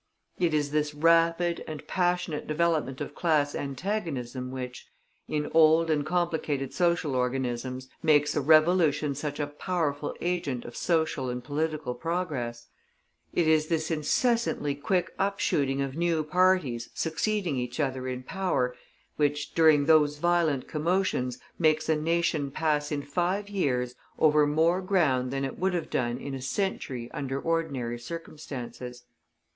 [0.39, 4.87] It is this rapid and passionate development of class antagonism which,
[5.27, 11.29] in old and complicated social organisms, makes a revolution such a powerful agent of social
[11.29, 12.65] and political progress;
[13.31, 18.75] it is this incessantly quick upshooting of new parties succeeding each other in power,
[19.17, 25.29] which, during those violent commotions, makes a nation pass in five years over more ground
[25.29, 29.03] than it would have done in a century under ordinary circumstances.